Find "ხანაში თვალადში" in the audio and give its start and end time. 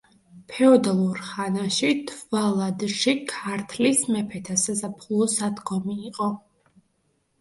1.25-3.13